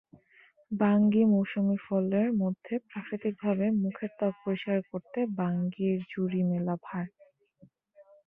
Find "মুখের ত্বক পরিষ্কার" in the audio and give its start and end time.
3.81-4.79